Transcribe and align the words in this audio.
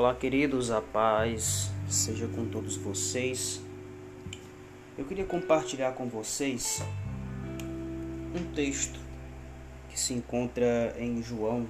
Olá, 0.00 0.14
queridos, 0.14 0.70
a 0.70 0.80
paz 0.80 1.70
seja 1.86 2.26
com 2.26 2.46
todos 2.46 2.74
vocês. 2.74 3.60
Eu 4.96 5.04
queria 5.04 5.26
compartilhar 5.26 5.92
com 5.92 6.08
vocês 6.08 6.82
um 8.34 8.54
texto 8.54 8.98
que 9.90 10.00
se 10.00 10.14
encontra 10.14 10.96
em 10.98 11.22
João, 11.22 11.68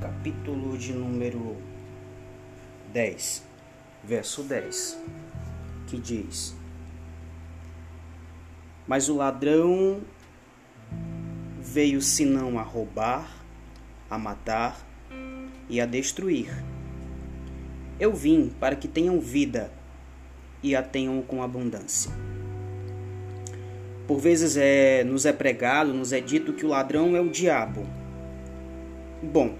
capítulo 0.00 0.76
de 0.76 0.92
número 0.92 1.56
10, 2.92 3.44
verso 4.02 4.42
10, 4.42 5.00
que 5.86 5.96
diz: 5.96 6.52
Mas 8.88 9.08
o 9.08 9.14
ladrão 9.14 10.02
veio 11.60 12.02
senão 12.02 12.58
a 12.58 12.62
roubar, 12.62 13.30
a 14.10 14.18
matar 14.18 14.84
e 15.68 15.80
a 15.80 15.86
destruir. 15.86 16.73
Eu 17.98 18.12
vim 18.12 18.50
para 18.58 18.74
que 18.74 18.88
tenham 18.88 19.20
vida 19.20 19.70
e 20.62 20.74
a 20.74 20.82
tenham 20.82 21.22
com 21.22 21.42
abundância. 21.42 22.10
Por 24.06 24.18
vezes 24.18 24.56
é, 24.56 25.04
nos 25.04 25.24
é 25.24 25.32
pregado, 25.32 25.94
nos 25.94 26.12
é 26.12 26.20
dito 26.20 26.52
que 26.52 26.66
o 26.66 26.70
ladrão 26.70 27.16
é 27.16 27.20
o 27.20 27.30
diabo. 27.30 27.86
Bom, 29.22 29.54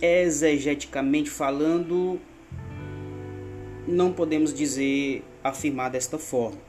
exegeticamente 0.00 1.30
falando, 1.30 2.20
não 3.86 4.12
podemos 4.12 4.52
dizer, 4.52 5.24
afirmar 5.42 5.90
desta 5.90 6.18
forma. 6.18 6.60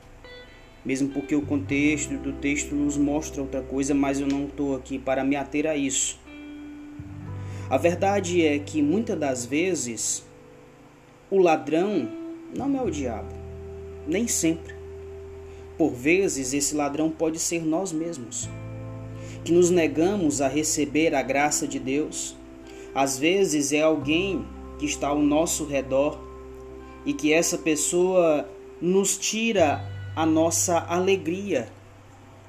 Mesmo 0.84 1.10
porque 1.10 1.34
o 1.34 1.42
contexto 1.42 2.16
do 2.16 2.32
texto 2.32 2.74
nos 2.74 2.96
mostra 2.96 3.42
outra 3.42 3.60
coisa, 3.60 3.94
mas 3.94 4.18
eu 4.18 4.26
não 4.26 4.46
estou 4.46 4.74
aqui 4.74 4.98
para 4.98 5.22
me 5.22 5.36
ater 5.36 5.66
a 5.66 5.76
isso. 5.76 6.18
A 7.68 7.76
verdade 7.76 8.44
é 8.44 8.58
que 8.58 8.82
muitas 8.82 9.16
das 9.18 9.44
vezes 9.46 10.24
o 11.30 11.38
ladrão 11.38 12.08
não 12.56 12.76
é 12.76 12.82
o 12.82 12.90
diabo, 12.90 13.32
nem 14.06 14.26
sempre. 14.26 14.74
Por 15.78 15.92
vezes, 15.92 16.52
esse 16.52 16.74
ladrão 16.74 17.08
pode 17.08 17.38
ser 17.38 17.64
nós 17.64 17.92
mesmos, 17.92 18.48
que 19.44 19.52
nos 19.52 19.70
negamos 19.70 20.40
a 20.40 20.48
receber 20.48 21.14
a 21.14 21.22
graça 21.22 21.66
de 21.68 21.78
Deus. 21.78 22.36
Às 22.94 23.16
vezes, 23.16 23.72
é 23.72 23.82
alguém 23.82 24.44
que 24.78 24.86
está 24.86 25.08
ao 25.08 25.20
nosso 25.20 25.64
redor 25.64 26.20
e 27.06 27.14
que 27.14 27.32
essa 27.32 27.56
pessoa 27.56 28.48
nos 28.80 29.16
tira 29.16 29.88
a 30.16 30.26
nossa 30.26 30.78
alegria, 30.80 31.68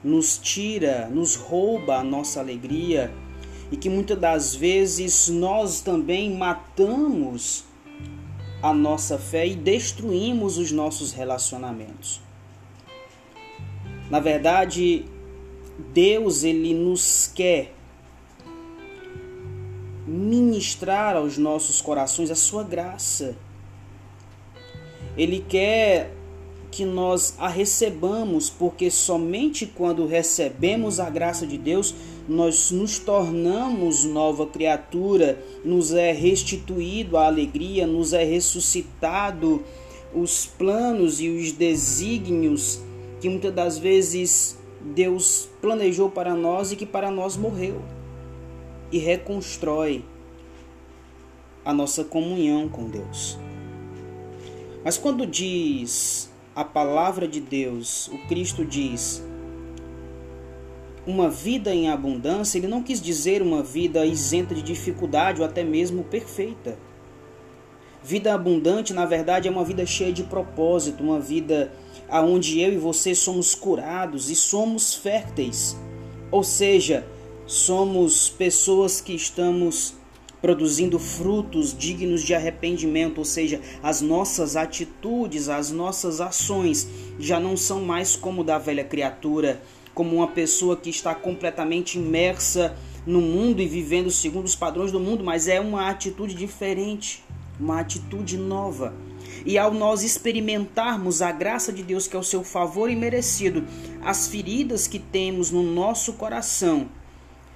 nos 0.04 0.38
tira, 0.38 1.08
nos 1.08 1.36
rouba 1.36 1.98
a 1.98 2.04
nossa 2.04 2.40
alegria 2.40 3.14
e 3.72 3.78
que 3.78 3.90
muitas 3.90 4.18
das 4.18 4.56
vezes 4.56 5.30
nós 5.30 5.82
também 5.82 6.36
matamos 6.36 7.71
a 8.62 8.73
nossa 8.73 9.17
fé 9.17 9.48
e 9.48 9.56
destruímos 9.56 10.58
os 10.58 10.72
nossos 10.72 11.12
relacionamentos. 11.12 12.22
Na 14.09 14.20
verdade, 14.20 15.06
Deus 15.94 16.44
ele 16.44 16.73
nos 16.73 17.31
quer 17.34 17.73
ministrar 20.06 21.16
aos 21.16 21.38
nossos 21.38 21.81
corações 21.81 22.30
a 22.30 22.36
sua 22.36 22.64
graça. 22.64 23.36
Ele 25.18 25.44
quer 25.48 26.14
que 26.72 26.86
nós 26.86 27.36
a 27.38 27.50
recebamos, 27.50 28.50
porque 28.50 28.90
somente 28.90 29.66
quando 29.66 30.08
recebemos 30.08 31.00
a 31.00 31.10
graça 31.10 31.46
de 31.46 31.58
Deus 31.58 31.94
nós 32.28 32.72
nos 32.72 32.98
tornamos 32.98 34.06
nova 34.06 34.48
criatura, 34.48 35.44
nos 35.66 35.92
é 35.94 36.14
restituído 36.14 37.18
a 37.18 37.26
alegria, 37.26 37.86
nos 37.86 38.14
é 38.14 38.24
ressuscitado 38.24 39.62
os 40.14 40.46
planos 40.46 41.20
e 41.20 41.30
os 41.30 41.52
desígnios 41.52 42.81
que 43.20 43.28
muitas 43.28 43.54
das 43.54 43.78
vezes 43.78 44.58
Deus 44.80 45.50
planejou 45.62 46.10
para 46.10 46.34
nós 46.34 46.72
e 46.72 46.76
que 46.76 46.86
para 46.86 47.12
nós 47.12 47.36
morreu 47.36 47.81
e 48.92 48.98
reconstrói 48.98 50.04
a 51.64 51.74
nossa 51.74 52.04
comunhão 52.04 52.68
com 52.68 52.86
Deus. 52.90 53.38
Mas 54.84 54.98
quando 54.98 55.28
diz 55.28 56.31
a 56.56 56.63
palavra 56.63 57.28
de 57.28 57.39
Deus, 57.39 58.07
o 58.09 58.17
Cristo 58.28 58.66
diz: 58.66 59.23
uma 61.06 61.29
vida 61.29 61.73
em 61.73 61.89
abundância, 61.89 62.57
ele 62.57 62.67
não 62.67 62.84
quis 62.84 63.01
dizer 63.01 63.41
uma 63.41 63.63
vida 63.63 64.06
isenta 64.06 64.53
de 64.53 64.62
dificuldade 64.62 65.41
ou 65.41 65.47
até 65.47 65.63
mesmo 65.63 66.03
perfeita. 66.03 66.78
Vida 68.03 68.34
abundante, 68.34 68.94
na 68.94 69.06
verdade, 69.06 69.47
é 69.47 69.51
uma 69.51 69.63
vida 69.63 69.85
cheia 69.85 70.12
de 70.12 70.23
propósito, 70.23 71.03
uma 71.03 71.19
vida 71.19 71.72
aonde 72.09 72.59
eu 72.59 72.73
e 72.73 72.78
você 72.78 73.13
somos 73.13 73.53
curados 73.53 74.29
e 74.29 74.35
somos 74.35 74.95
férteis. 74.95 75.78
Ou 76.31 76.44
seja, 76.44 77.06
somos 77.45 78.29
pessoas 78.29 79.00
que 79.00 79.13
estamos 79.13 80.00
produzindo 80.41 80.97
frutos 80.97 81.78
dignos 81.78 82.24
de 82.24 82.34
arrependimento, 82.34 83.19
ou 83.19 83.25
seja, 83.25 83.62
as 83.84 84.02
nossas 84.02 84.56
atitudes, 84.56 85.50
as 85.50 85.72
nossas 85.72 86.19
ações 86.19 86.88
já 87.19 87.40
não 87.40 87.56
são 87.56 87.81
mais 87.81 88.16
como 88.16 88.44
da 88.44 88.57
velha 88.57 88.84
criatura 88.84 89.62
como 89.94 90.16
uma 90.16 90.28
pessoa 90.28 90.78
que 90.78 90.90
está 90.90 91.13
completamente 91.13 91.97
imersa 91.97 92.75
no 93.06 93.22
mundo 93.22 93.62
e 93.62 93.68
vivendo 93.68 94.09
segundo 94.09 94.46
os 94.46 94.56
padrões 94.56 94.91
do 94.91 95.00
mundo, 95.00 95.24
mas 95.24 95.47
é 95.47 95.59
uma 95.59 95.90
atitude 95.90 96.34
diferente, 96.34 97.24
uma 97.59 97.80
atitude 97.80 98.38
nova. 98.38 98.94
E 99.46 99.57
ao 99.57 99.74
nós 99.74 100.03
experimentarmos 100.03 101.22
a 101.22 101.31
graça 101.31 101.74
de 101.74 101.84
Deus, 101.84 102.07
que 102.07 102.16
é 102.16 102.19
o 102.19 102.24
seu 102.24 102.44
favor 102.44 102.90
imerecido, 102.90 103.66
as 104.03 104.28
feridas 104.28 104.88
que 104.88 105.00
temos 105.00 105.51
no 105.51 105.63
nosso 105.63 106.13
coração 106.13 106.88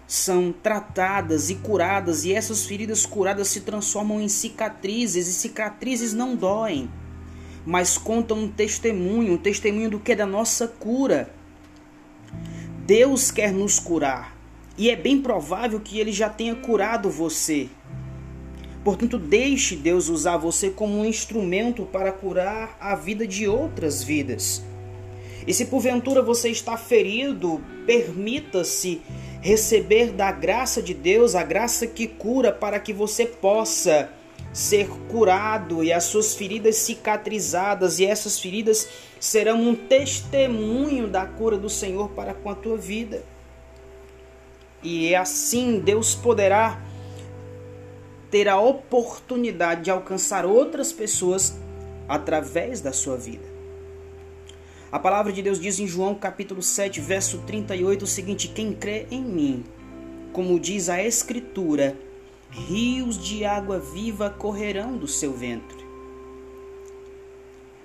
são 0.08 0.52
tratadas 0.52 1.50
e 1.50 1.56
curadas, 1.56 2.26
e 2.26 2.34
essas 2.34 2.66
feridas 2.66 3.06
curadas 3.06 3.48
se 3.48 3.62
transformam 3.62 4.22
em 4.22 4.30
cicatrizes, 4.30 5.28
e 5.28 5.34
cicatrizes 5.34 6.14
não 6.14 6.36
doem, 6.36 6.90
mas 7.66 7.98
contam 7.98 8.40
um 8.40 8.48
testemunho, 8.48 9.34
um 9.34 9.38
testemunho 9.38 9.90
do 9.90 10.00
que 10.00 10.12
é 10.12 10.16
da 10.16 10.26
nossa 10.26 10.68
cura 10.68 11.34
Deus 12.86 13.32
quer 13.32 13.52
nos 13.52 13.80
curar 13.80 14.38
e 14.78 14.92
é 14.92 14.96
bem 14.96 15.20
provável 15.20 15.80
que 15.80 16.00
ele 16.00 16.12
já 16.12 16.30
tenha 16.30 16.54
curado 16.54 17.10
você. 17.10 17.68
Portanto, 18.84 19.18
deixe 19.18 19.76
Deus 19.76 20.08
usar 20.08 20.38
você 20.38 20.70
como 20.70 21.00
um 21.00 21.04
instrumento 21.04 21.84
para 21.84 22.12
curar 22.12 22.78
a 22.80 22.96
vida 22.96 23.26
de 23.26 23.48
outras 23.48 24.04
vidas. 24.04 24.62
E 25.48 25.54
se 25.54 25.66
porventura 25.66 26.22
você 26.22 26.50
está 26.50 26.78
ferido, 26.78 27.60
permita-se 27.88 29.02
receber 29.46 30.12
da 30.12 30.32
graça 30.32 30.82
de 30.82 30.92
Deus, 30.92 31.36
a 31.36 31.44
graça 31.44 31.86
que 31.86 32.08
cura, 32.08 32.52
para 32.52 32.80
que 32.80 32.92
você 32.92 33.28
possa 33.28 34.10
ser 34.52 34.90
curado 35.08 35.84
e 35.84 35.94
as 35.94 36.06
suas 36.06 36.34
feridas 36.34 36.78
cicatrizadas, 36.78 38.00
e 38.00 38.06
essas 38.08 38.40
feridas 38.40 38.90
serão 39.20 39.62
um 39.62 39.76
testemunho 39.76 41.08
da 41.08 41.28
cura 41.28 41.60
do 41.60 41.70
Senhor 41.70 42.10
para 42.10 42.34
com 42.34 42.50
a 42.50 42.56
tua 42.56 42.76
vida. 42.76 43.24
E 44.82 45.14
assim 45.14 45.78
Deus 45.78 46.16
poderá 46.16 46.82
ter 48.32 48.50
a 48.50 48.60
oportunidade 48.60 49.84
de 49.84 49.92
alcançar 49.92 50.44
outras 50.44 50.92
pessoas 50.92 51.56
através 52.10 52.82
da 52.82 52.92
sua 52.92 53.16
vida. 53.16 53.55
A 54.96 55.00
palavra 55.00 55.34
de 55.34 55.42
Deus 55.42 55.60
diz 55.60 55.78
em 55.78 55.86
João 55.86 56.16
capítulo 56.16 56.62
7, 56.62 57.02
verso 57.02 57.40
38 57.40 58.04
o 58.04 58.08
seguinte: 58.08 58.48
Quem 58.48 58.72
crê 58.72 59.06
em 59.12 59.22
mim, 59.22 59.66
como 60.32 60.58
diz 60.58 60.88
a 60.88 61.04
Escritura, 61.04 62.00
rios 62.50 63.22
de 63.22 63.44
água 63.44 63.78
viva 63.78 64.30
correrão 64.30 64.96
do 64.98 65.06
seu 65.06 65.34
ventre. 65.34 65.86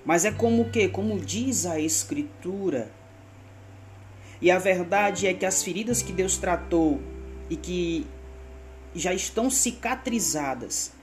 Mas 0.05 0.23
é 0.23 0.31
como 0.31 0.69
que, 0.69 0.87
como 0.87 1.19
diz 1.19 1.65
a 1.65 1.77
escritura. 1.77 2.89
E 4.41 4.49
a 4.49 4.57
verdade 4.57 5.27
é 5.27 5.33
que 5.33 5.45
as 5.45 5.61
feridas 5.61 6.01
que 6.01 6.13
Deus 6.13 6.37
tratou 6.37 7.01
e 7.49 7.57
que 7.57 8.07
já 8.95 9.13
estão 9.13 9.49
cicatrizadas, 9.49 10.93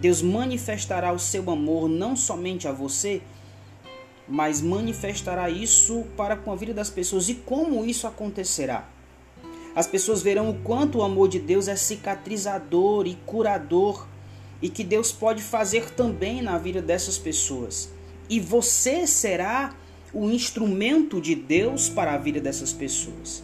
Deus 0.00 0.22
manifestará 0.22 1.12
o 1.12 1.18
seu 1.18 1.50
amor 1.50 1.90
não 1.90 2.16
somente 2.16 2.66
a 2.66 2.72
você, 2.72 3.20
mas 4.28 4.60
manifestará 4.60 5.48
isso 5.48 6.04
para 6.16 6.36
com 6.36 6.52
a 6.52 6.56
vida 6.56 6.74
das 6.74 6.90
pessoas. 6.90 7.28
E 7.28 7.34
como 7.34 7.84
isso 7.84 8.06
acontecerá? 8.06 8.88
As 9.74 9.86
pessoas 9.86 10.22
verão 10.22 10.50
o 10.50 10.58
quanto 10.60 10.98
o 10.98 11.02
amor 11.02 11.28
de 11.28 11.38
Deus 11.38 11.68
é 11.68 11.76
cicatrizador 11.76 13.06
e 13.06 13.14
curador 13.26 14.06
e 14.60 14.68
que 14.68 14.82
Deus 14.82 15.12
pode 15.12 15.42
fazer 15.42 15.90
também 15.90 16.42
na 16.42 16.58
vida 16.58 16.82
dessas 16.82 17.16
pessoas. 17.16 17.90
E 18.28 18.40
você 18.40 19.06
será 19.06 19.74
o 20.12 20.28
instrumento 20.30 21.20
de 21.20 21.34
Deus 21.34 21.88
para 21.88 22.14
a 22.14 22.18
vida 22.18 22.40
dessas 22.40 22.72
pessoas. 22.72 23.42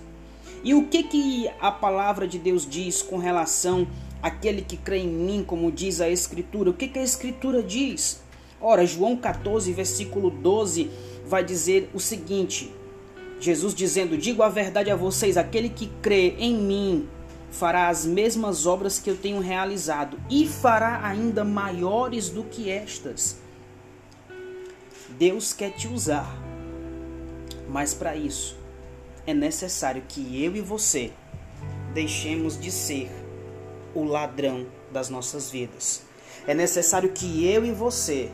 E 0.63 0.75
o 0.75 0.89
que 0.89 1.03
que 1.03 1.51
a 1.61 1.71
palavra 1.71 2.27
de 2.27 2.39
Deus 2.39 2.67
diz 2.69 3.01
com 3.01 3.19
relação 3.19 3.87
aquele 4.25 4.63
que 4.63 4.79
crê 4.79 5.01
em 5.01 5.09
mim, 5.09 5.45
como 5.47 5.71
diz 5.71 6.01
a 6.01 6.09
Escritura. 6.09 6.71
O 6.71 6.73
que, 6.73 6.89
que 6.89 6.99
a 6.99 7.03
Escritura 7.03 7.63
diz? 7.63 8.23
Ora, 8.67 8.87
João 8.87 9.15
14, 9.15 9.71
versículo 9.75 10.31
12, 10.31 10.91
vai 11.27 11.45
dizer 11.45 11.91
o 11.93 12.01
seguinte: 12.01 12.75
Jesus 13.39 13.75
dizendo: 13.75 14.17
Digo 14.17 14.43
a 14.43 14.49
verdade 14.49 14.91
a 14.91 14.97
vocês, 14.97 15.37
aquele 15.37 15.69
que 15.69 15.87
crê 16.01 16.35
em 16.39 16.57
mim 16.57 17.09
fará 17.51 17.89
as 17.89 18.07
mesmas 18.07 18.65
obras 18.65 18.99
que 18.99 19.11
eu 19.11 19.19
tenho 19.19 19.39
realizado 19.39 20.19
e 20.31 20.49
fará 20.49 21.07
ainda 21.07 21.45
maiores 21.45 22.31
do 22.31 22.43
que 22.43 22.71
estas. 22.71 23.37
Deus 25.11 25.53
quer 25.53 25.73
te 25.73 25.87
usar, 25.87 26.35
mas 27.69 27.93
para 27.93 28.17
isso 28.17 28.57
é 29.27 29.35
necessário 29.35 30.03
que 30.09 30.43
eu 30.43 30.57
e 30.57 30.63
você 30.63 31.13
deixemos 31.93 32.59
de 32.59 32.73
ser 32.73 33.11
o 33.95 34.05
ladrão 34.05 34.67
das 34.91 35.11
nossas 35.11 35.51
vidas. 35.51 36.03
É 36.47 36.55
necessário 36.55 37.11
que 37.11 37.47
eu 37.47 37.63
e 37.63 37.71
você 37.71 38.33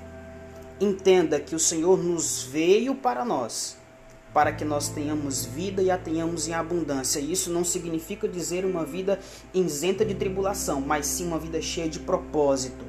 entenda 0.80 1.38
que 1.38 1.54
o 1.54 1.58
Senhor 1.58 2.02
nos 2.02 2.42
veio 2.42 2.94
para 2.94 3.24
nós, 3.24 3.76
para 4.32 4.52
que 4.52 4.64
nós 4.64 4.88
tenhamos 4.88 5.44
vida 5.44 5.82
e 5.82 5.90
a 5.90 5.98
tenhamos 5.98 6.48
em 6.48 6.54
abundância. 6.54 7.20
Isso 7.20 7.50
não 7.50 7.64
significa 7.64 8.26
dizer 8.26 8.64
uma 8.64 8.84
vida 8.84 9.20
isenta 9.52 10.04
de 10.04 10.14
tribulação, 10.14 10.80
mas 10.80 11.06
sim 11.06 11.26
uma 11.26 11.38
vida 11.38 11.60
cheia 11.60 11.88
de 11.88 12.00
propósito, 12.00 12.84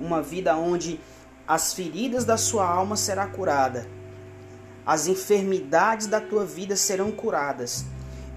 uma 0.00 0.20
vida 0.20 0.56
onde 0.56 0.98
as 1.46 1.72
feridas 1.72 2.24
da 2.24 2.36
sua 2.36 2.68
alma 2.68 2.96
será 2.96 3.26
curada, 3.26 3.88
as 4.84 5.06
enfermidades 5.06 6.06
da 6.06 6.20
tua 6.20 6.44
vida 6.44 6.74
serão 6.74 7.12
curadas 7.12 7.84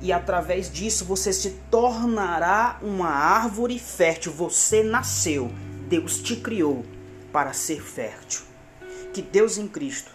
e 0.01 0.11
através 0.11 0.71
disso 0.71 1.05
você 1.05 1.31
se 1.31 1.51
tornará 1.69 2.79
uma 2.81 3.07
árvore 3.07 3.77
fértil. 3.77 4.31
Você 4.33 4.83
nasceu, 4.83 5.51
Deus 5.87 6.19
te 6.19 6.35
criou 6.35 6.83
para 7.31 7.53
ser 7.53 7.81
fértil. 7.81 8.50
Que 9.13 9.21
Deus 9.21 9.57
em 9.57 9.67
Cristo 9.67 10.09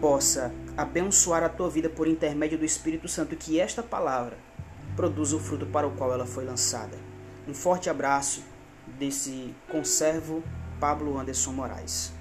possa 0.00 0.50
abençoar 0.74 1.44
a 1.44 1.50
tua 1.50 1.68
vida 1.68 1.90
por 1.90 2.08
intermédio 2.08 2.56
do 2.56 2.64
Espírito 2.64 3.06
Santo, 3.08 3.36
que 3.36 3.60
esta 3.60 3.82
palavra 3.82 4.38
produza 4.96 5.36
o 5.36 5.38
fruto 5.38 5.66
para 5.66 5.86
o 5.86 5.90
qual 5.90 6.10
ela 6.10 6.24
foi 6.24 6.46
lançada. 6.46 6.96
Um 7.46 7.52
forte 7.52 7.90
abraço 7.90 8.42
desse 8.98 9.54
conservo 9.70 10.42
Pablo 10.80 11.18
Anderson 11.18 11.52
Moraes. 11.52 12.13